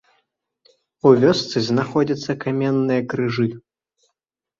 [1.09, 3.47] У вёсцы знаходзяцца каменныя крыжы.